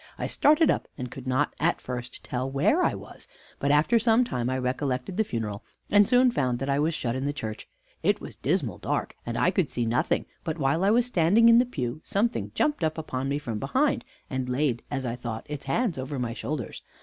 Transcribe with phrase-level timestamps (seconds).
[0.17, 3.27] I started up, and could not at first tell where I was;
[3.59, 7.15] but after some time I recollected the funeral, and soon found that I was shut
[7.15, 7.69] in the church.
[8.01, 11.59] It was dismal dark, and I could see nothing; but while I was standing in
[11.59, 15.99] the pew, something jumped up upon me behind, and laid, as I thought, its hands
[15.99, 16.81] over my shoulders.